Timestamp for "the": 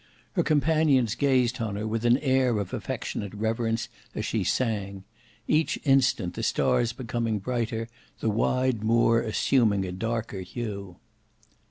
6.33-6.41, 8.19-8.31